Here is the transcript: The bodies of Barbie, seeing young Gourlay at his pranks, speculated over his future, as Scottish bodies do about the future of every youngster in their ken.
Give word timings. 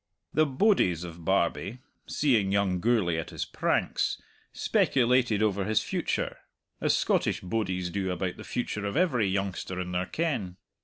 The 0.33 0.47
bodies 0.47 1.03
of 1.03 1.23
Barbie, 1.23 1.77
seeing 2.07 2.51
young 2.51 2.79
Gourlay 2.79 3.17
at 3.19 3.29
his 3.29 3.45
pranks, 3.45 4.19
speculated 4.51 5.43
over 5.43 5.63
his 5.65 5.83
future, 5.83 6.37
as 6.81 6.97
Scottish 6.97 7.41
bodies 7.41 7.91
do 7.91 8.09
about 8.09 8.37
the 8.37 8.43
future 8.43 8.87
of 8.87 8.97
every 8.97 9.27
youngster 9.27 9.79
in 9.79 9.91
their 9.91 10.07
ken. 10.07 10.57